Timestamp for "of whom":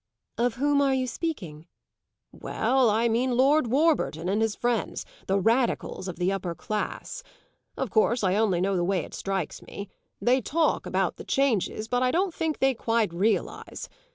0.39-0.81